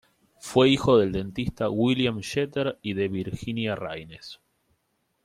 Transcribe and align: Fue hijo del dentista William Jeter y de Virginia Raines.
Fue 0.39 0.67
hijo 0.67 0.97
del 0.97 1.11
dentista 1.11 1.69
William 1.69 2.21
Jeter 2.23 2.79
y 2.81 2.93
de 2.95 3.07
Virginia 3.07 3.75
Raines. 3.75 4.41